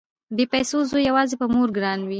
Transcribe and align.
بې 0.35 0.45
پيسو 0.53 0.77
زوی 0.89 1.03
يواځې 1.09 1.35
په 1.41 1.45
مور 1.53 1.67
ګران 1.77 1.99
وي 2.01 2.09